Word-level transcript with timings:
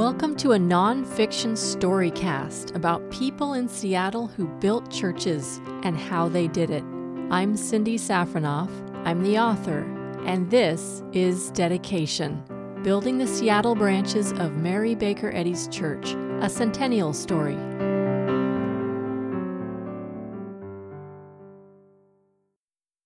Welcome 0.00 0.34
to 0.36 0.52
a 0.52 0.58
nonfiction 0.58 1.52
storycast 1.52 2.74
about 2.74 3.10
people 3.10 3.52
in 3.52 3.68
Seattle 3.68 4.28
who 4.28 4.48
built 4.48 4.90
churches 4.90 5.60
and 5.82 5.94
how 5.94 6.26
they 6.26 6.48
did 6.48 6.70
it. 6.70 6.82
I'm 7.30 7.54
Cindy 7.54 7.98
Safronoff, 7.98 8.70
I'm 9.06 9.22
the 9.22 9.38
author, 9.38 9.80
and 10.24 10.50
this 10.50 11.02
is 11.12 11.50
Dedication 11.50 12.42
Building 12.82 13.18
the 13.18 13.26
Seattle 13.26 13.74
Branches 13.74 14.32
of 14.32 14.56
Mary 14.56 14.94
Baker 14.94 15.30
Eddy's 15.34 15.68
Church, 15.68 16.14
a 16.40 16.48
centennial 16.48 17.12
story. 17.12 17.58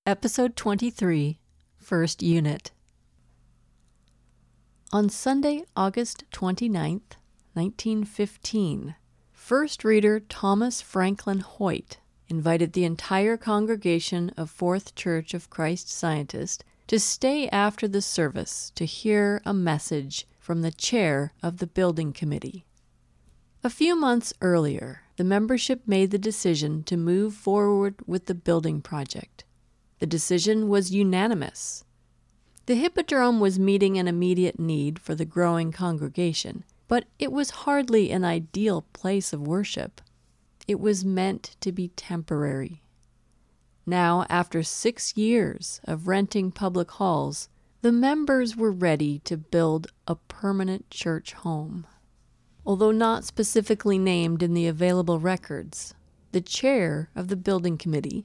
Episode 0.06 0.54
23, 0.54 1.40
First 1.76 2.22
Unit. 2.22 2.70
On 4.94 5.08
Sunday, 5.08 5.64
August 5.75 6.22
29, 6.30 7.00
1915, 7.54 8.94
First 9.32 9.82
Reader 9.82 10.20
Thomas 10.20 10.80
Franklin 10.80 11.40
Hoyt 11.40 11.98
invited 12.29 12.72
the 12.75 12.84
entire 12.84 13.36
congregation 13.36 14.30
of 14.36 14.53
Fourth 14.53 14.94
Church 14.94 15.34
of 15.34 15.50
Christ 15.50 15.90
Scientist 15.90 16.62
to 16.86 17.00
stay 17.00 17.48
after 17.48 17.89
the 17.89 18.00
service 18.00 18.70
to 18.76 18.84
hear 18.84 19.43
a 19.44 19.53
message 19.53 20.29
from 20.39 20.62
the 20.62 20.70
chair 20.70 21.32
of 21.42 21.56
the 21.56 21.67
building 21.67 22.12
committee. 22.12 22.64
A 23.64 23.70
few 23.70 23.96
months 23.96 24.32
earlier, 24.40 25.00
the 25.17 25.25
membership 25.25 25.81
made 25.89 26.12
the 26.12 26.18
decision 26.18 26.84
to 26.84 26.96
move 26.96 27.34
forward 27.34 27.96
with 28.06 28.26
the 28.26 28.34
building 28.36 28.81
project. 28.81 29.42
The 29.98 30.06
decision 30.06 30.68
was 30.68 30.95
unanimous. 30.95 31.83
The 32.67 32.77
Hippodrome 32.77 33.41
was 33.41 33.59
meeting 33.59 33.98
an 33.98 34.09
immediate 34.09 34.59
need 34.59 34.98
for 34.98 35.14
the 35.14 35.27
growing 35.27 35.70
congregation, 35.70 36.64
but 36.89 37.05
it 37.19 37.31
was 37.31 37.51
hardly 37.51 38.11
an 38.11 38.25
ideal 38.25 38.87
place 38.95 39.34
of 39.34 39.47
worship. 39.47 40.01
It 40.67 40.81
was 40.81 41.05
meant 41.05 41.56
to 41.61 41.73
be 41.73 41.89
temporary. 41.89 42.81
Now, 43.84 44.25
after 44.31 44.62
six 44.62 45.15
years 45.15 45.83
of 45.84 46.09
renting 46.09 46.51
public 46.51 46.91
halls, 46.93 47.51
the 47.83 47.93
members 47.93 48.56
were 48.56 48.73
ready 48.73 49.19
to 49.21 49.37
build 49.37 49.89
a 50.09 50.15
permanent 50.15 50.89
church 50.89 51.34
home. 51.34 51.87
Although 52.65 52.93
not 52.93 53.25
specifically 53.25 53.99
named 53.99 54.43
in 54.43 54.55
the 54.55 54.67
available 54.67 55.21
records, 55.21 55.93
the 56.33 56.41
chair 56.41 57.11
of 57.15 57.28
the 57.28 57.37
building 57.37 57.77
committee 57.77 58.25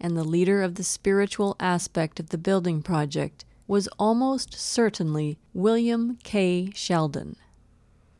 and 0.00 0.16
the 0.16 0.24
leader 0.24 0.60
of 0.60 0.74
the 0.74 0.82
spiritual 0.82 1.54
aspect 1.60 2.18
of 2.18 2.30
the 2.30 2.38
building 2.38 2.82
project 2.82 3.44
was 3.66 3.88
almost 3.98 4.54
certainly 4.54 5.38
William 5.52 6.18
K. 6.22 6.70
Sheldon. 6.74 7.36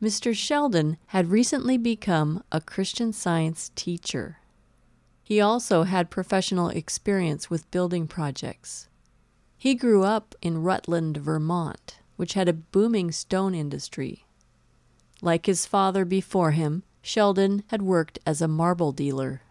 Mr. 0.02 0.36
Sheldon 0.36 0.98
had 1.06 1.30
recently 1.30 1.78
become 1.78 2.42
a 2.52 2.60
Christian 2.60 3.12
Science 3.12 3.70
teacher. 3.74 4.38
He 5.22 5.40
also 5.40 5.84
had 5.84 6.10
professional 6.10 6.68
experience 6.68 7.48
with 7.48 7.70
building 7.70 8.06
projects. 8.06 8.88
He 9.56 9.74
grew 9.74 10.04
up 10.04 10.34
in 10.42 10.62
Rutland, 10.62 11.16
Vermont, 11.16 11.98
which 12.16 12.34
had 12.34 12.48
a 12.48 12.52
booming 12.52 13.10
stone 13.10 13.54
industry. 13.54 14.26
Like 15.22 15.46
his 15.46 15.64
father 15.64 16.04
before 16.04 16.50
him, 16.50 16.82
Sheldon 17.00 17.64
had 17.68 17.82
worked 17.82 18.18
as 18.26 18.42
a 18.42 18.48
marble 18.48 18.92
dealer. 18.92 19.42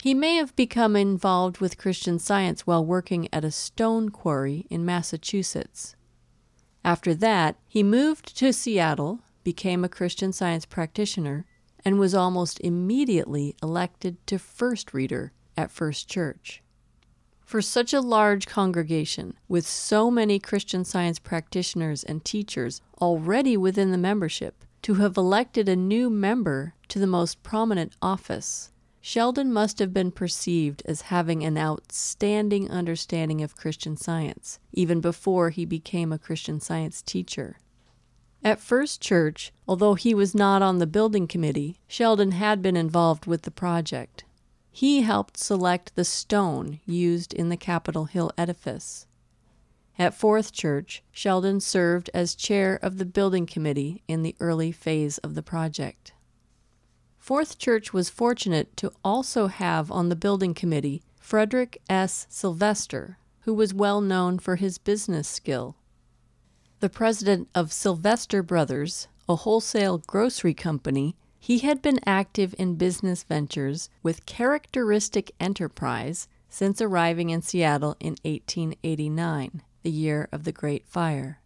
He 0.00 0.14
may 0.14 0.36
have 0.36 0.54
become 0.54 0.94
involved 0.94 1.58
with 1.58 1.76
Christian 1.76 2.20
Science 2.20 2.66
while 2.66 2.84
working 2.84 3.28
at 3.32 3.44
a 3.44 3.50
stone 3.50 4.10
quarry 4.10 4.64
in 4.70 4.84
Massachusetts. 4.84 5.96
After 6.84 7.14
that, 7.14 7.56
he 7.66 7.82
moved 7.82 8.36
to 8.36 8.52
Seattle, 8.52 9.20
became 9.42 9.84
a 9.84 9.88
Christian 9.88 10.32
Science 10.32 10.64
practitioner, 10.64 11.46
and 11.84 11.98
was 11.98 12.14
almost 12.14 12.60
immediately 12.60 13.56
elected 13.60 14.24
to 14.28 14.38
First 14.38 14.94
Reader 14.94 15.32
at 15.56 15.72
First 15.72 16.08
Church. 16.08 16.62
For 17.40 17.60
such 17.60 17.92
a 17.92 18.00
large 18.00 18.46
congregation, 18.46 19.34
with 19.48 19.66
so 19.66 20.12
many 20.12 20.38
Christian 20.38 20.84
Science 20.84 21.18
practitioners 21.18 22.04
and 22.04 22.24
teachers 22.24 22.82
already 23.00 23.56
within 23.56 23.90
the 23.90 23.98
membership, 23.98 24.64
to 24.82 24.94
have 24.94 25.16
elected 25.16 25.68
a 25.68 25.74
new 25.74 26.08
member 26.08 26.74
to 26.86 27.00
the 27.00 27.06
most 27.06 27.42
prominent 27.42 27.96
office 28.00 28.70
Sheldon 29.08 29.50
must 29.50 29.78
have 29.78 29.94
been 29.94 30.10
perceived 30.10 30.82
as 30.84 31.08
having 31.08 31.42
an 31.42 31.56
outstanding 31.56 32.70
understanding 32.70 33.40
of 33.40 33.56
Christian 33.56 33.96
Science, 33.96 34.58
even 34.70 35.00
before 35.00 35.48
he 35.48 35.64
became 35.64 36.12
a 36.12 36.18
Christian 36.18 36.60
Science 36.60 37.00
teacher. 37.00 37.56
At 38.44 38.60
First 38.60 39.00
Church, 39.00 39.50
although 39.66 39.94
he 39.94 40.12
was 40.12 40.34
not 40.34 40.60
on 40.60 40.76
the 40.76 40.86
building 40.86 41.26
committee, 41.26 41.78
Sheldon 41.88 42.32
had 42.32 42.60
been 42.60 42.76
involved 42.76 43.24
with 43.24 43.44
the 43.44 43.50
project. 43.50 44.24
He 44.70 45.00
helped 45.00 45.38
select 45.38 45.94
the 45.94 46.04
stone 46.04 46.80
used 46.84 47.32
in 47.32 47.48
the 47.48 47.56
Capitol 47.56 48.04
Hill 48.04 48.30
edifice. 48.36 49.06
At 49.98 50.12
Fourth 50.12 50.52
Church, 50.52 51.02
Sheldon 51.12 51.60
served 51.60 52.10
as 52.12 52.34
chair 52.34 52.78
of 52.82 52.98
the 52.98 53.06
building 53.06 53.46
committee 53.46 54.02
in 54.06 54.20
the 54.20 54.36
early 54.38 54.70
phase 54.70 55.16
of 55.16 55.34
the 55.34 55.42
project. 55.42 56.12
Fourth 57.28 57.58
Church 57.58 57.92
was 57.92 58.08
fortunate 58.08 58.74
to 58.78 58.90
also 59.04 59.48
have 59.48 59.92
on 59.92 60.08
the 60.08 60.16
building 60.16 60.54
committee 60.54 61.02
Frederick 61.20 61.78
S. 61.90 62.26
Sylvester, 62.30 63.18
who 63.40 63.52
was 63.52 63.74
well 63.74 64.00
known 64.00 64.38
for 64.38 64.56
his 64.56 64.78
business 64.78 65.28
skill. 65.28 65.76
The 66.80 66.88
president 66.88 67.50
of 67.54 67.70
Sylvester 67.70 68.42
Brothers, 68.42 69.08
a 69.28 69.36
wholesale 69.36 69.98
grocery 69.98 70.54
company, 70.54 71.16
he 71.38 71.58
had 71.58 71.82
been 71.82 72.00
active 72.06 72.54
in 72.58 72.76
business 72.76 73.24
ventures 73.24 73.90
with 74.02 74.24
characteristic 74.24 75.32
enterprise 75.38 76.28
since 76.48 76.80
arriving 76.80 77.28
in 77.28 77.42
Seattle 77.42 77.94
in 78.00 78.16
1889, 78.22 79.60
the 79.82 79.90
year 79.90 80.30
of 80.32 80.44
the 80.44 80.52
Great 80.52 80.86
Fire. 80.86 81.42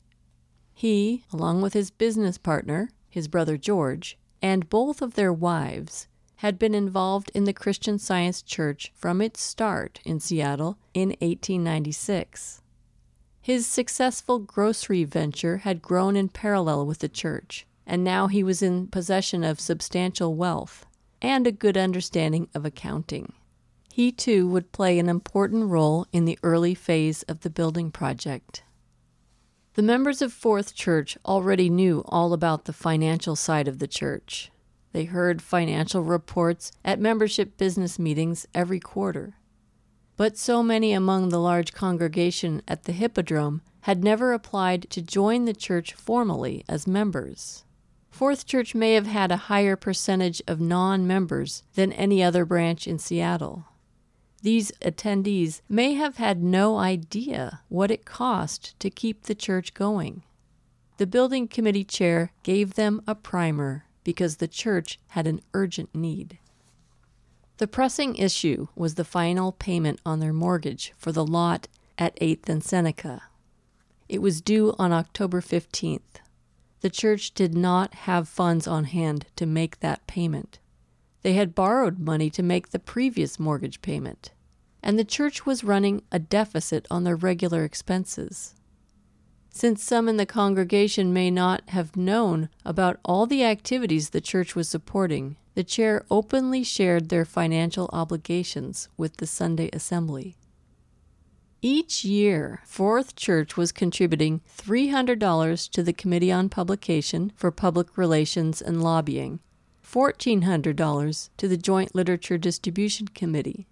He, 0.73 1.25
along 1.33 1.61
with 1.61 1.73
his 1.73 1.91
business 1.91 2.39
partner, 2.39 2.91
his 3.11 3.27
brother 3.27 3.57
George, 3.57 4.17
and 4.43 4.69
both 4.69 5.01
of 5.01 5.15
their 5.15 5.33
wives 5.33 6.09
had 6.37 6.59
been 6.59 6.75
involved 6.75 7.31
in 7.35 7.45
the 7.45 7.53
Christian 7.53 7.99
Science 7.99 8.43
Church 8.43 8.91
from 8.95 9.23
its 9.23 9.41
start 9.41 10.01
in 10.05 10.19
Seattle 10.19 10.77
in 10.93 11.11
1896. 11.21 12.61
His 13.41 13.67
successful 13.67 14.41
grocery 14.41 15.05
venture 15.05 15.59
had 15.59 15.81
grown 15.81 16.17
in 16.17 16.29
parallel 16.29 16.85
with 16.85 16.99
the 16.99 17.09
church, 17.09 17.65
and 17.87 18.03
now 18.03 18.27
he 18.27 18.43
was 18.43 18.61
in 18.61 18.89
possession 18.89 19.45
of 19.45 19.61
substantial 19.61 20.35
wealth 20.35 20.85
and 21.21 21.47
a 21.47 21.53
good 21.53 21.77
understanding 21.77 22.49
of 22.55 22.65
accounting. 22.65 23.33
He 23.93 24.11
too 24.11 24.49
would 24.49 24.73
play 24.73 24.99
an 24.99 25.09
important 25.09 25.69
role 25.69 26.07
in 26.13 26.25
the 26.25 26.39
early 26.43 26.75
phase 26.75 27.23
of 27.25 27.41
the 27.41 27.51
building 27.51 27.93
project. 27.93 28.65
The 29.75 29.83
members 29.83 30.21
of 30.21 30.35
Fourth 30.35 30.75
Church 30.75 31.17
already 31.25 31.71
knew 31.71 32.05
all 32.07 32.35
about 32.35 32.67
the 32.67 32.75
financial 32.75 33.35
side 33.35 33.67
of 33.67 33.79
the 33.79 33.87
church. 33.87 34.53
They 34.93 35.05
heard 35.05 35.41
financial 35.41 36.03
reports 36.03 36.73
at 36.85 37.01
membership 37.01 37.57
business 37.57 37.99
meetings 37.99 38.47
every 38.55 38.79
quarter. 38.79 39.39
But 40.19 40.37
so 40.37 40.63
many 40.63 40.93
among 40.93 41.31
the 41.31 41.41
large 41.41 41.73
congregation 41.73 42.61
at 42.69 42.85
the 42.85 42.93
Hippodrome 42.93 43.63
had 43.83 44.05
never 44.05 44.35
applied 44.35 44.91
to 44.91 45.01
join 45.01 45.47
the 45.47 45.55
church 45.55 45.95
formally 45.95 46.65
as 46.69 46.87
members. 46.87 47.65
Fourth 48.11 48.45
Church 48.45 48.75
may 48.75 48.93
have 48.93 49.07
had 49.07 49.33
a 49.33 49.49
higher 49.49 49.75
percentage 49.75 50.43
of 50.47 50.61
non 50.61 51.07
members 51.07 51.63
than 51.77 51.95
any 51.95 52.23
other 52.23 52.45
branch 52.45 52.87
in 52.87 52.99
Seattle. 52.99 53.65
These 54.43 54.73
attendees 54.83 55.61
may 55.69 55.95
have 55.95 56.17
had 56.17 56.43
no 56.43 56.77
idea 56.77 57.61
what 57.69 57.93
it 57.93 58.05
cost 58.05 58.79
to 58.81 58.91
keep 58.91 59.23
the 59.23 59.37
church 59.37 59.73
going. 59.73 60.25
The 60.97 61.07
building 61.07 61.47
committee 61.47 61.85
chair 61.85 62.33
gave 62.43 62.75
them 62.75 63.03
a 63.07 63.15
primer 63.15 63.85
because 64.03 64.37
the 64.37 64.49
church 64.49 64.99
had 65.09 65.29
an 65.29 65.41
urgent 65.55 65.95
need. 65.95 66.39
The 67.59 67.69
pressing 67.69 68.17
issue 68.17 68.67
was 68.75 68.97
the 68.97 69.05
final 69.05 69.53
payment 69.53 70.01
on 70.05 70.19
their 70.19 70.33
mortgage 70.33 70.93
for 70.97 71.13
the 71.13 71.25
lot 71.25 71.69
at 71.97 72.17
8th 72.17 72.49
and 72.49 72.65
Seneca. 72.65 73.23
It 74.09 74.21
was 74.21 74.41
due 74.41 74.75
on 74.79 74.93
October 74.93 75.41
15th. 75.41 76.01
The 76.81 76.91
church 76.91 77.33
did 77.33 77.55
not 77.55 77.95
have 77.95 78.29
funds 78.29 78.67
on 78.67 78.85
hand 78.85 79.27
to 79.37 79.47
make 79.47 79.79
that 79.79 80.05
payment. 80.09 80.59
They 81.23 81.35
had 81.35 81.55
borrowed 81.55 81.99
money 81.99 82.31
to 82.31 82.43
make 82.43 82.71
the 82.71 82.79
previous 82.79 83.39
mortgage 83.39 83.81
payment, 83.81 84.33
and 84.83 84.99
the 84.99 85.05
church 85.05 85.47
was 85.47 85.63
running 85.65 86.03
a 86.11 86.19
deficit 86.19 86.87
on 86.91 87.05
their 87.05 87.17
regular 87.17 87.65
expenses. 87.65 88.55
Since 89.51 89.85
some 89.85 90.09
in 90.09 90.17
the 90.17 90.27
congregation 90.27 91.13
may 91.13 91.31
not 91.31 91.69
have 91.69 91.95
known 91.95 92.49
about 92.65 92.99
all 93.05 93.27
the 93.27 93.45
activities 93.45 94.11
the 94.11 94.21
church 94.21 94.57
was 94.57 94.69
supporting, 94.69 95.37
the 95.55 95.63
chair 95.63 96.05
openly 96.11 96.65
shared 96.65 97.09
their 97.09 97.27
financial 97.27 97.91
obligations 97.93 98.89
with 98.97 99.19
the 99.19 99.27
Sunday 99.27 99.69
assembly. 99.73 100.37
Each 101.61 102.05
year, 102.05 102.61
Fourth 102.65 103.15
Church 103.15 103.57
was 103.57 103.71
contributing 103.71 104.41
$300 104.57 105.71
to 105.71 105.83
the 105.83 105.93
Committee 105.93 106.33
on 106.33 106.49
Publication 106.49 107.31
for 107.37 107.53
Public 107.53 107.97
Relations 107.97 108.61
and 108.61 108.83
Lobbying, 108.83 109.39
$1,400 109.93 111.29
to 111.37 111.49
the 111.49 111.57
Joint 111.59 111.95
Literature 111.95 112.39
Distribution 112.39 113.09
Committee, 113.09 113.67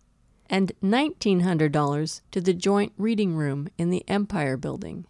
and 0.50 0.72
$1,900 0.82 2.20
to 2.31 2.40
the 2.40 2.52
Joint 2.52 2.93
Reading 2.99 3.34
Room 3.34 3.69
in 3.78 3.88
the 3.88 4.05
Empire 4.06 4.58
Building. 4.58 5.06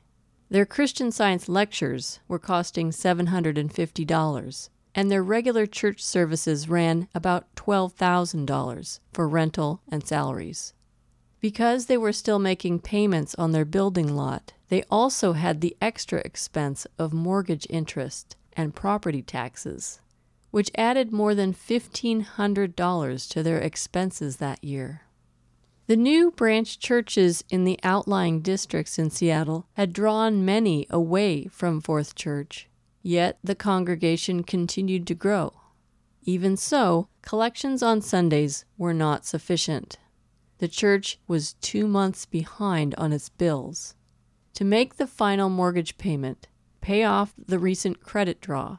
Their 0.48 0.66
Christian 0.66 1.10
Science 1.10 1.48
lectures 1.48 2.20
were 2.28 2.38
costing 2.38 2.90
$750, 2.90 4.68
and 4.94 5.10
their 5.10 5.22
regular 5.22 5.66
church 5.66 6.04
services 6.04 6.68
ran 6.68 7.08
about 7.14 7.52
$12,000 7.56 9.00
for 9.12 9.28
rental 9.28 9.80
and 9.88 10.06
salaries. 10.06 10.74
Because 11.40 11.86
they 11.86 11.96
were 11.96 12.12
still 12.12 12.38
making 12.38 12.80
payments 12.80 13.34
on 13.36 13.52
their 13.52 13.64
building 13.64 14.14
lot, 14.14 14.52
they 14.68 14.84
also 14.90 15.32
had 15.32 15.60
the 15.60 15.76
extra 15.80 16.20
expense 16.20 16.86
of 16.98 17.12
mortgage 17.12 17.66
interest 17.70 18.36
and 18.52 18.74
property 18.74 19.22
taxes, 19.22 20.00
which 20.50 20.70
added 20.76 21.12
more 21.12 21.35
than 21.35 21.52
$1,500 21.52 23.29
to 23.29 23.43
their 23.43 23.58
expenses 23.58 24.37
that 24.37 24.62
year. 24.62 25.02
The 25.87 25.97
new 25.97 26.31
branch 26.31 26.79
churches 26.79 27.43
in 27.49 27.64
the 27.64 27.79
outlying 27.82 28.41
districts 28.41 28.99
in 28.99 29.11
Seattle 29.11 29.67
had 29.75 29.93
drawn 29.93 30.44
many 30.44 30.87
away 30.91 31.47
from 31.47 31.81
Fourth 31.81 32.14
Church, 32.14 32.69
yet 33.02 33.38
the 33.43 33.55
congregation 33.55 34.44
continued 34.44 35.06
to 35.08 35.14
grow. 35.14 35.55
Even 36.23 36.56
so, 36.56 37.08
collections 37.23 37.82
on 37.82 38.00
Sundays 38.00 38.64
were 38.76 38.94
not 38.94 39.25
sufficient 39.25 39.99
the 40.61 40.69
church 40.69 41.19
was 41.26 41.55
two 41.55 41.88
months 41.88 42.26
behind 42.26 42.94
on 42.97 43.12
its 43.12 43.31
bills. 43.31 43.94
To 44.55 44.64
make 44.64 44.97
the 44.97 45.06
final 45.06 45.49
mortgage 45.49 45.97
payment, 45.97 46.49
pay 46.82 47.02
off 47.02 47.32
the 47.38 47.58
recent 47.58 48.02
credit 48.02 48.43
draw, 48.43 48.76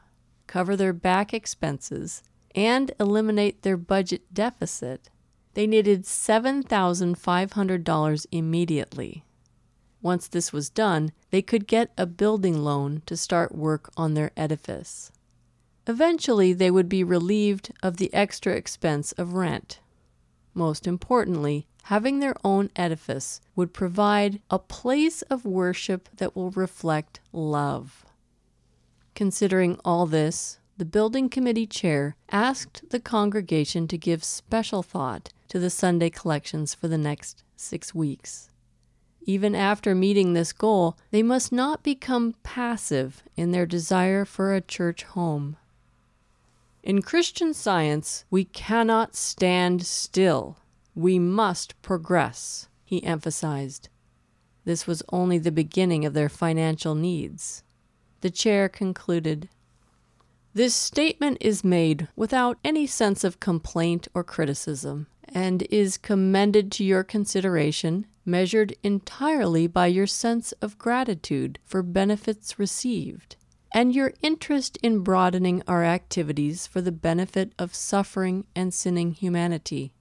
cover 0.52 0.76
their 0.76 0.92
back 0.92 1.32
expenses, 1.32 2.22
and 2.54 2.92
eliminate 3.00 3.62
their 3.62 3.78
budget 3.78 4.34
deficit, 4.34 5.08
they 5.54 5.66
needed 5.66 6.04
$7,500 6.04 8.26
immediately. 8.30 9.24
Once 10.02 10.28
this 10.28 10.52
was 10.52 10.68
done, 10.68 11.10
they 11.30 11.40
could 11.40 11.66
get 11.66 11.90
a 11.96 12.04
building 12.04 12.62
loan 12.62 13.00
to 13.06 13.16
start 13.16 13.54
work 13.54 13.90
on 13.96 14.12
their 14.12 14.30
edifice. 14.36 15.10
Eventually, 15.86 16.52
they 16.52 16.70
would 16.70 16.90
be 16.90 17.02
relieved 17.02 17.72
of 17.82 17.96
the 17.96 18.12
extra 18.12 18.52
expense 18.52 19.12
of 19.12 19.32
rent. 19.32 19.80
Most 20.52 20.86
importantly, 20.86 21.66
having 21.84 22.20
their 22.20 22.36
own 22.44 22.68
edifice 22.76 23.40
would 23.56 23.72
provide 23.72 24.42
a 24.50 24.58
place 24.58 25.22
of 25.22 25.46
worship 25.46 26.10
that 26.18 26.36
will 26.36 26.50
reflect 26.50 27.20
love. 27.32 28.04
Considering 29.14 29.78
all 29.84 30.06
this, 30.06 30.58
the 30.78 30.84
building 30.84 31.28
committee 31.28 31.66
chair 31.66 32.16
asked 32.30 32.82
the 32.90 33.00
congregation 33.00 33.86
to 33.88 33.98
give 33.98 34.24
special 34.24 34.82
thought 34.82 35.32
to 35.48 35.58
the 35.58 35.70
Sunday 35.70 36.10
collections 36.10 36.74
for 36.74 36.88
the 36.88 36.98
next 36.98 37.44
six 37.56 37.94
weeks. 37.94 38.48
Even 39.24 39.54
after 39.54 39.94
meeting 39.94 40.32
this 40.32 40.52
goal, 40.52 40.96
they 41.10 41.22
must 41.22 41.52
not 41.52 41.82
become 41.82 42.34
passive 42.42 43.22
in 43.36 43.52
their 43.52 43.66
desire 43.66 44.24
for 44.24 44.52
a 44.52 44.60
church 44.60 45.04
home. 45.04 45.56
In 46.82 47.02
Christian 47.02 47.54
science, 47.54 48.24
we 48.30 48.44
cannot 48.44 49.14
stand 49.14 49.86
still 49.86 50.56
we 50.94 51.18
must 51.18 51.80
progress, 51.80 52.68
he 52.84 53.02
emphasized. 53.04 53.88
This 54.64 54.86
was 54.86 55.02
only 55.08 55.38
the 55.38 55.50
beginning 55.50 56.04
of 56.04 56.14
their 56.14 56.28
financial 56.28 56.94
needs. 56.94 57.62
The 58.22 58.30
chair 58.30 58.68
concluded 58.68 59.48
This 60.54 60.76
statement 60.76 61.38
is 61.40 61.64
made 61.64 62.06
without 62.14 62.56
any 62.64 62.86
sense 62.86 63.24
of 63.24 63.40
complaint 63.40 64.06
or 64.14 64.22
criticism, 64.22 65.08
and 65.28 65.62
is 65.70 65.98
commended 65.98 66.70
to 66.72 66.84
your 66.84 67.02
consideration, 67.02 68.06
measured 68.24 68.76
entirely 68.84 69.66
by 69.66 69.88
your 69.88 70.06
sense 70.06 70.52
of 70.62 70.78
gratitude 70.78 71.58
for 71.64 71.82
benefits 71.82 72.60
received, 72.60 73.34
and 73.74 73.92
your 73.92 74.12
interest 74.22 74.78
in 74.84 75.00
broadening 75.00 75.60
our 75.66 75.82
activities 75.82 76.64
for 76.68 76.80
the 76.80 76.92
benefit 76.92 77.52
of 77.58 77.74
suffering 77.74 78.44
and 78.54 78.72
sinning 78.72 79.10
humanity. 79.10 79.94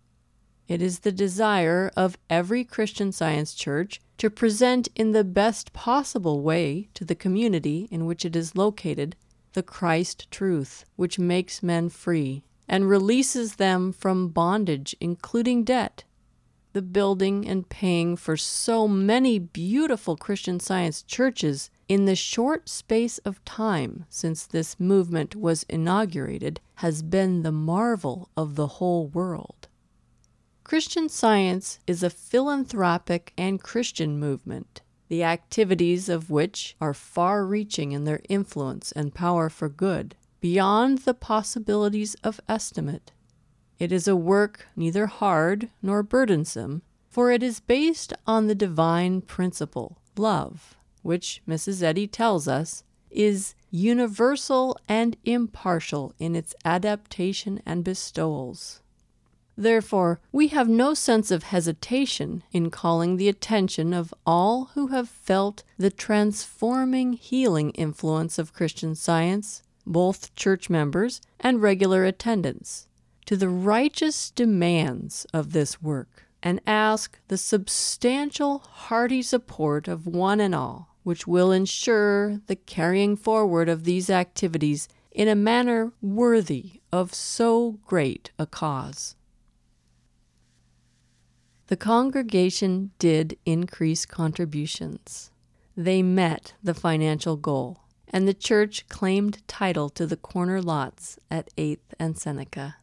It 0.71 0.81
is 0.81 0.99
the 0.99 1.11
desire 1.11 1.91
of 1.97 2.17
every 2.29 2.63
Christian 2.63 3.11
Science 3.11 3.53
church 3.53 3.99
to 4.17 4.29
present 4.29 4.87
in 4.95 5.11
the 5.11 5.25
best 5.25 5.73
possible 5.73 6.39
way 6.39 6.87
to 6.93 7.03
the 7.03 7.13
community 7.13 7.89
in 7.91 8.05
which 8.05 8.23
it 8.23 8.37
is 8.37 8.55
located 8.55 9.17
the 9.51 9.63
Christ 9.63 10.31
truth, 10.31 10.85
which 10.95 11.19
makes 11.19 11.61
men 11.61 11.89
free 11.89 12.45
and 12.69 12.87
releases 12.87 13.55
them 13.55 13.91
from 13.91 14.29
bondage, 14.29 14.95
including 15.01 15.65
debt. 15.65 16.05
The 16.71 16.81
building 16.81 17.45
and 17.45 17.67
paying 17.67 18.15
for 18.15 18.37
so 18.37 18.87
many 18.87 19.39
beautiful 19.39 20.15
Christian 20.15 20.61
Science 20.61 21.03
churches 21.03 21.69
in 21.89 22.05
the 22.05 22.15
short 22.15 22.69
space 22.69 23.17
of 23.25 23.43
time 23.43 24.05
since 24.07 24.45
this 24.45 24.79
movement 24.79 25.35
was 25.35 25.63
inaugurated 25.63 26.61
has 26.75 27.01
been 27.01 27.41
the 27.41 27.51
marvel 27.51 28.29
of 28.37 28.55
the 28.55 28.67
whole 28.67 29.07
world. 29.07 29.67
Christian 30.71 31.09
Science 31.09 31.79
is 31.85 32.01
a 32.01 32.09
philanthropic 32.09 33.33
and 33.37 33.61
Christian 33.61 34.17
movement, 34.17 34.79
the 35.09 35.21
activities 35.21 36.07
of 36.07 36.29
which 36.29 36.77
are 36.79 36.93
far 36.93 37.45
reaching 37.45 37.91
in 37.91 38.05
their 38.05 38.21
influence 38.29 38.93
and 38.93 39.13
power 39.13 39.49
for 39.49 39.67
good, 39.67 40.15
beyond 40.39 40.99
the 40.99 41.13
possibilities 41.13 42.15
of 42.23 42.39
estimate. 42.47 43.11
It 43.79 43.91
is 43.91 44.07
a 44.07 44.15
work 44.15 44.67
neither 44.77 45.07
hard 45.07 45.69
nor 45.81 46.03
burdensome, 46.03 46.83
for 47.09 47.31
it 47.31 47.43
is 47.43 47.59
based 47.59 48.13
on 48.25 48.47
the 48.47 48.55
divine 48.55 49.19
principle, 49.23 49.97
love, 50.15 50.77
which 51.01 51.41
Mrs. 51.45 51.83
Eddy 51.83 52.07
tells 52.07 52.47
us 52.47 52.85
is 53.09 53.55
universal 53.71 54.77
and 54.87 55.17
impartial 55.25 56.13
in 56.17 56.33
its 56.33 56.55
adaptation 56.63 57.61
and 57.65 57.83
bestowals. 57.83 58.81
Therefore, 59.57 60.19
we 60.31 60.47
have 60.47 60.69
no 60.69 60.93
sense 60.93 61.29
of 61.29 61.43
hesitation 61.43 62.43
in 62.51 62.71
calling 62.71 63.17
the 63.17 63.27
attention 63.27 63.93
of 63.93 64.13
all 64.25 64.71
who 64.73 64.87
have 64.87 65.09
felt 65.09 65.63
the 65.77 65.91
transforming, 65.91 67.13
healing 67.13 67.71
influence 67.71 68.39
of 68.39 68.53
Christian 68.53 68.95
science, 68.95 69.61
both 69.85 70.33
church 70.35 70.69
members 70.69 71.21
and 71.39 71.61
regular 71.61 72.05
attendants, 72.05 72.87
to 73.25 73.35
the 73.35 73.49
righteous 73.49 74.31
demands 74.31 75.25
of 75.33 75.51
this 75.51 75.81
work, 75.81 76.27
and 76.41 76.61
ask 76.65 77.19
the 77.27 77.37
substantial, 77.37 78.59
hearty 78.59 79.21
support 79.21 79.87
of 79.87 80.07
one 80.07 80.39
and 80.39 80.55
all, 80.55 80.95
which 81.03 81.27
will 81.27 81.51
ensure 81.51 82.37
the 82.47 82.55
carrying 82.55 83.15
forward 83.15 83.69
of 83.69 83.83
these 83.83 84.09
activities 84.09 84.87
in 85.11 85.27
a 85.27 85.35
manner 85.35 85.91
worthy 86.01 86.81
of 86.91 87.13
so 87.13 87.79
great 87.85 88.31
a 88.39 88.45
cause. 88.45 89.15
The 91.71 91.77
congregation 91.77 92.91
did 92.99 93.37
increase 93.45 94.05
contributions. 94.05 95.31
They 95.77 96.03
met 96.03 96.53
the 96.61 96.73
financial 96.73 97.37
goal, 97.37 97.79
and 98.09 98.27
the 98.27 98.33
church 98.33 98.89
claimed 98.89 99.47
title 99.47 99.87
to 99.91 100.05
the 100.05 100.17
corner 100.17 100.61
lots 100.61 101.17
at 101.31 101.55
8th 101.55 101.95
and 101.97 102.17
Seneca. 102.17 102.75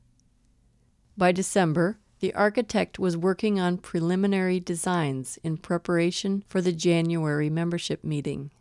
By 1.19 1.33
December, 1.33 1.99
the 2.21 2.33
architect 2.33 2.99
was 2.99 3.15
working 3.15 3.61
on 3.61 3.77
preliminary 3.77 4.59
designs 4.59 5.39
in 5.45 5.59
preparation 5.59 6.43
for 6.49 6.63
the 6.63 6.73
January 6.73 7.51
membership 7.51 8.03
meeting. 8.03 8.53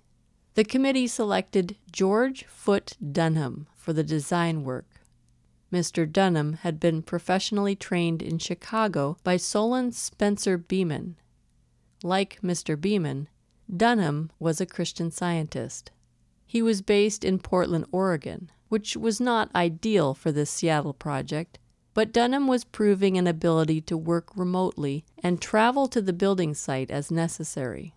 The 0.56 0.66
committee 0.66 1.08
selected 1.08 1.78
George 1.90 2.44
Foote 2.50 2.98
Dunham 3.14 3.68
for 3.78 3.94
the 3.94 4.04
design 4.04 4.66
work. 4.66 4.97
Mr. 5.72 6.10
Dunham 6.12 6.54
had 6.54 6.80
been 6.80 7.02
professionally 7.02 7.76
trained 7.76 8.22
in 8.22 8.38
Chicago 8.38 9.18
by 9.24 9.38
Solon 9.38 9.92
Spencer 9.92 10.58
Beman. 10.58 11.18
Like 12.04 12.40
Mr. 12.42 12.80
Beman, 12.80 13.28
Dunham 13.76 14.32
was 14.40 14.62
a 14.62 14.66
Christian 14.66 15.12
scientist. 15.12 15.92
He 16.46 16.62
was 16.62 16.82
based 16.82 17.26
in 17.26 17.40
Portland, 17.40 17.86
Oregon, 17.92 18.50
which 18.70 18.96
was 18.96 19.20
not 19.20 19.54
ideal 19.54 20.14
for 20.14 20.32
this 20.32 20.50
Seattle 20.50 20.94
project, 20.94 21.60
but 21.94 22.14
Dunham 22.14 22.48
was 22.48 22.64
proving 22.64 23.18
an 23.18 23.28
ability 23.28 23.82
to 23.82 23.98
work 23.98 24.30
remotely 24.38 25.04
and 25.22 25.42
travel 25.42 25.88
to 25.88 26.02
the 26.02 26.14
building 26.14 26.54
site 26.54 26.92
as 26.92 27.12
necessary. 27.12 27.94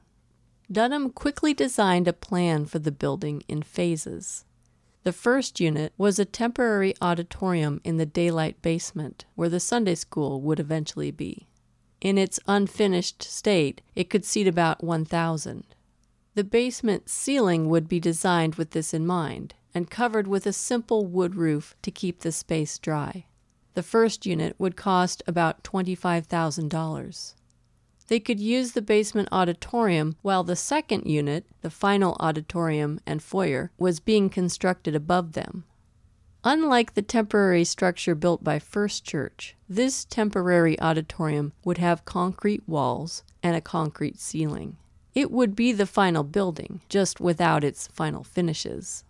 Dunham 0.72 1.10
quickly 1.10 1.52
designed 1.52 2.08
a 2.08 2.12
plan 2.12 2.64
for 2.64 2.78
the 2.78 2.92
building 2.92 3.42
in 3.46 3.62
phases. 3.62 4.44
The 5.02 5.12
first 5.12 5.60
unit 5.60 5.94
was 5.96 6.18
a 6.18 6.26
temporary 6.26 6.94
auditorium 7.00 7.80
in 7.84 7.96
the 7.96 8.04
daylight 8.04 8.60
basement, 8.60 9.24
where 9.34 9.48
the 9.48 9.58
Sunday 9.60 9.94
school 9.94 10.42
would 10.42 10.60
eventually 10.60 11.10
be. 11.10 11.48
In 12.02 12.18
its 12.18 12.38
unfinished 12.46 13.22
state, 13.22 13.80
it 13.94 14.10
could 14.10 14.26
seat 14.26 14.46
about 14.46 14.84
1,000. 14.84 15.64
The 16.34 16.44
basement 16.44 17.08
ceiling 17.08 17.68
would 17.68 17.88
be 17.88 17.98
designed 17.98 18.56
with 18.56 18.70
this 18.70 18.92
in 18.92 19.06
mind 19.06 19.54
and 19.74 19.90
covered 19.90 20.26
with 20.26 20.46
a 20.46 20.52
simple 20.52 21.06
wood 21.06 21.34
roof 21.34 21.74
to 21.82 21.90
keep 21.90 22.20
the 22.20 22.32
space 22.32 22.78
dry. 22.78 23.24
The 23.74 23.82
first 23.82 24.26
unit 24.26 24.54
would 24.58 24.76
cost 24.76 25.22
about 25.26 25.64
$25,000. 25.64 27.34
They 28.10 28.18
could 28.18 28.40
use 28.40 28.72
the 28.72 28.82
basement 28.82 29.28
auditorium 29.30 30.16
while 30.20 30.42
the 30.42 30.56
second 30.56 31.06
unit, 31.06 31.46
the 31.60 31.70
final 31.70 32.16
auditorium 32.18 32.98
and 33.06 33.22
foyer, 33.22 33.70
was 33.78 34.00
being 34.00 34.28
constructed 34.28 34.96
above 34.96 35.34
them. 35.34 35.62
Unlike 36.42 36.94
the 36.94 37.02
temporary 37.02 37.62
structure 37.62 38.16
built 38.16 38.42
by 38.42 38.58
First 38.58 39.04
Church, 39.04 39.54
this 39.68 40.04
temporary 40.04 40.78
auditorium 40.80 41.52
would 41.64 41.78
have 41.78 42.04
concrete 42.04 42.68
walls 42.68 43.22
and 43.44 43.54
a 43.54 43.60
concrete 43.60 44.18
ceiling. 44.18 44.76
It 45.14 45.30
would 45.30 45.54
be 45.54 45.70
the 45.70 45.86
final 45.86 46.24
building, 46.24 46.80
just 46.88 47.20
without 47.20 47.62
its 47.62 47.86
final 47.86 48.24
finishes. 48.24 49.04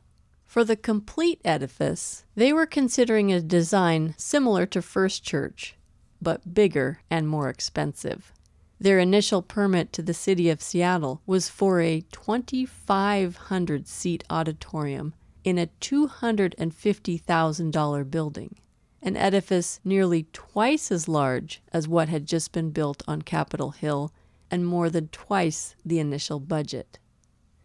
For 0.45 0.63
the 0.63 0.77
complete 0.77 1.41
edifice, 1.43 2.27
they 2.35 2.53
were 2.53 2.67
considering 2.67 3.33
a 3.33 3.41
design 3.41 4.15
similar 4.19 4.67
to 4.67 4.83
First 4.83 5.25
Church, 5.25 5.75
but 6.21 6.53
bigger 6.53 7.01
and 7.09 7.27
more 7.27 7.49
expensive. 7.49 8.35
Their 8.81 8.99
initial 8.99 9.43
permit 9.43 9.93
to 9.93 10.03
the 10.03 10.15
city 10.15 10.49
of 10.49 10.63
Seattle 10.63 11.21
was 11.27 11.51
for 11.51 11.83
a 11.83 12.01
2,500 12.13 13.87
seat 13.87 14.25
auditorium 14.31 15.13
in 15.45 15.59
a 15.59 15.69
$250,000 15.83 18.11
building, 18.11 18.57
an 19.03 19.19
edifice 19.19 19.81
nearly 19.85 20.29
twice 20.33 20.91
as 20.91 21.09
large 21.09 21.61
as 21.75 21.87
what 21.87 22.09
had 22.09 22.25
just 22.25 22.53
been 22.53 22.71
built 22.71 23.03
on 23.07 23.21
Capitol 23.21 23.73
Hill 23.73 24.15
and 24.51 24.67
more 24.67 24.89
than 24.89 25.09
twice 25.09 25.75
the 25.85 25.99
initial 25.99 26.41
budget. 26.41 26.99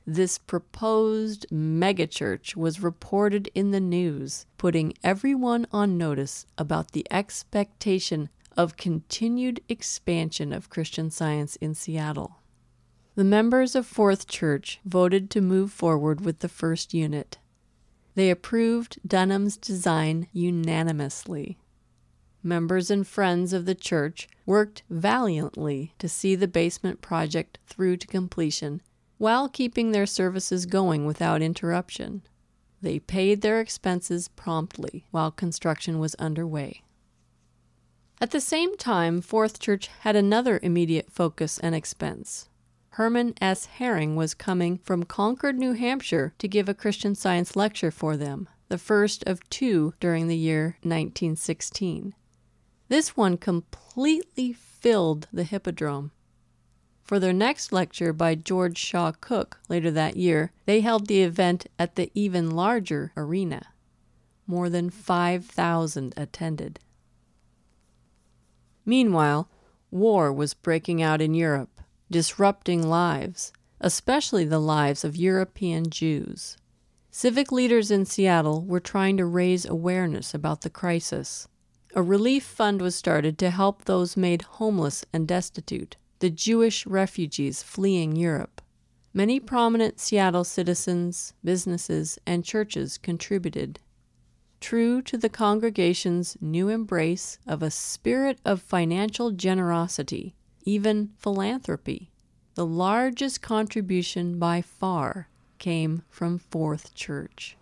This 0.05 0.37
proposed 0.37 1.45
megachurch 1.49 2.57
was 2.57 2.83
reported 2.83 3.49
in 3.55 3.71
the 3.71 3.79
news, 3.79 4.45
putting 4.57 4.91
everyone 5.01 5.65
on 5.71 5.97
notice 5.97 6.45
about 6.57 6.91
the 6.91 7.07
expectation 7.09 8.27
of 8.57 8.77
continued 8.77 9.61
expansion 9.67 10.53
of 10.53 10.69
Christian 10.69 11.09
science 11.09 11.55
in 11.57 11.73
Seattle. 11.73 12.37
The 13.15 13.23
members 13.23 13.75
of 13.75 13.85
Fourth 13.85 14.27
Church 14.27 14.79
voted 14.85 15.29
to 15.31 15.41
move 15.41 15.71
forward 15.71 16.21
with 16.21 16.39
the 16.39 16.49
first 16.49 16.93
unit. 16.93 17.37
They 18.15 18.29
approved 18.29 18.99
Dunham's 19.05 19.57
design 19.57 20.27
unanimously. 20.31 21.57
Members 22.43 22.91
and 22.91 23.05
friends 23.07 23.53
of 23.53 23.65
the 23.65 23.75
church 23.75 24.27
worked 24.45 24.83
valiantly 24.89 25.93
to 25.99 26.07
see 26.07 26.35
the 26.35 26.47
basement 26.47 27.01
project 27.01 27.57
through 27.65 27.97
to 27.97 28.07
completion 28.07 28.81
while 29.17 29.49
keeping 29.49 29.91
their 29.91 30.05
services 30.05 30.65
going 30.65 31.05
without 31.05 31.41
interruption. 31.41 32.21
They 32.81 32.99
paid 32.99 33.41
their 33.41 33.59
expenses 33.59 34.27
promptly 34.27 35.05
while 35.11 35.31
construction 35.31 35.99
was 35.99 36.15
underway. 36.15 36.83
At 38.21 38.31
the 38.31 38.41
same 38.41 38.77
time, 38.77 39.21
Fourth 39.21 39.59
Church 39.59 39.87
had 40.01 40.15
another 40.15 40.59
immediate 40.63 41.11
focus 41.11 41.59
and 41.59 41.75
expense. 41.75 42.47
Herman 42.91 43.33
S. 43.41 43.65
Hering 43.65 44.15
was 44.15 44.33
coming 44.33 44.77
from 44.77 45.03
Concord, 45.03 45.57
New 45.57 45.73
Hampshire 45.73 46.33
to 46.37 46.47
give 46.47 46.69
a 46.69 46.73
Christian 46.73 47.13
Science 47.13 47.55
lecture 47.55 47.91
for 47.91 48.15
them, 48.15 48.47
the 48.69 48.77
first 48.77 49.23
of 49.25 49.47
two 49.49 49.93
during 49.99 50.27
the 50.27 50.37
year 50.37 50.77
1916. 50.81 52.13
This 52.87 53.17
one 53.17 53.37
completely 53.37 54.53
filled 54.53 55.27
the 55.33 55.43
Hippodrome 55.43 56.11
for 57.05 57.19
their 57.19 57.33
next 57.33 57.71
lecture 57.71 58.11
by 58.11 58.33
George 58.33 58.79
Shaw 58.79 59.11
Cook 59.11 59.59
later 59.69 59.91
that 59.91 60.17
year, 60.17 60.51
they 60.65 60.81
held 60.81 61.05
the 61.05 61.21
event 61.21 61.67
at 61.77 61.95
the 61.95 62.11
even 62.15 62.49
larger 62.49 63.11
arena. 63.15 63.67
More 64.47 64.69
than 64.69 64.89
5,000 64.89 66.15
attended. 66.17 66.79
Meanwhile, 68.85 69.49
war 69.91 70.31
was 70.31 70.53
breaking 70.53 71.01
out 71.01 71.21
in 71.21 71.33
Europe, 71.33 71.81
disrupting 72.11 72.87
lives, 72.87 73.51
especially 73.79 74.45
the 74.45 74.59
lives 74.59 75.03
of 75.03 75.15
European 75.15 75.89
Jews. 75.89 76.57
Civic 77.11 77.51
leaders 77.51 77.91
in 77.91 78.05
Seattle 78.05 78.61
were 78.61 78.79
trying 78.79 79.17
to 79.17 79.25
raise 79.25 79.65
awareness 79.65 80.33
about 80.33 80.61
the 80.61 80.69
crisis. 80.69 81.47
A 81.95 82.03
relief 82.03 82.43
fund 82.43 82.81
was 82.81 82.93
started 82.93 83.37
to 83.37 83.49
help 83.49 83.85
those 83.85 84.17
made 84.17 84.41
homeless 84.41 85.05
and 85.13 85.27
destitute 85.27 85.95
the 86.19 86.29
Jewish 86.29 86.85
refugees 86.85 87.61
fleeing 87.63 88.15
Europe. 88.15 88.61
Many 89.13 89.39
prominent 89.39 89.99
Seattle 89.99 90.43
citizens, 90.43 91.33
businesses, 91.43 92.19
and 92.25 92.43
churches 92.43 92.97
contributed. 92.97 93.79
True 94.59 95.01
to 95.03 95.17
the 95.17 95.29
congregation's 95.29 96.37
new 96.41 96.69
embrace 96.69 97.37
of 97.45 97.61
a 97.61 97.69
spirit 97.69 98.39
of 98.43 98.61
financial 98.61 99.31
generosity, 99.31 100.35
even 100.63 101.11
philanthropy, 101.17 102.11
the 102.55 102.65
largest 102.65 103.41
contribution 103.41 104.39
by 104.39 104.61
far 104.61 105.29
came 105.59 106.03
from 106.09 106.39
Fourth 106.39 106.95
Church. 106.95 107.57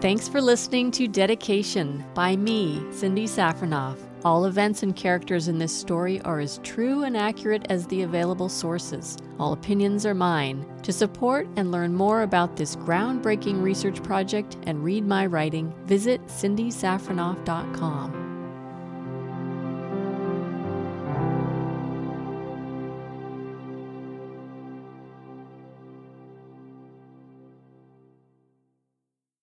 Thanks 0.00 0.28
for 0.28 0.42
listening 0.42 0.90
to 0.92 1.08
Dedication 1.08 2.04
by 2.12 2.36
me, 2.36 2.84
Cindy 2.90 3.26
Safronoff. 3.26 3.96
All 4.24 4.46
events 4.46 4.82
and 4.82 4.96
characters 4.96 5.48
in 5.48 5.58
this 5.58 5.76
story 5.76 6.20
are 6.22 6.40
as 6.40 6.58
true 6.62 7.02
and 7.02 7.14
accurate 7.14 7.66
as 7.68 7.86
the 7.86 8.02
available 8.02 8.48
sources. 8.48 9.18
All 9.38 9.52
opinions 9.52 10.06
are 10.06 10.14
mine. 10.14 10.64
To 10.82 10.92
support 10.92 11.46
and 11.56 11.70
learn 11.70 11.92
more 11.92 12.22
about 12.22 12.56
this 12.56 12.74
groundbreaking 12.74 13.62
research 13.62 14.02
project 14.02 14.56
and 14.62 14.82
read 14.82 15.06
my 15.06 15.26
writing, 15.26 15.74
visit 15.84 16.26
cindysafronoff.com. 16.26 18.23